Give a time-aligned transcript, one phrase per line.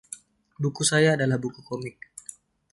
[0.61, 1.97] Buku saya adalah buku komik.